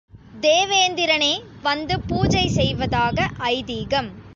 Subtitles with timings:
[0.33, 1.33] தேவேந்திரனே
[1.61, 4.11] வந்து பூஜை செய்வதாக ஐதீகம்.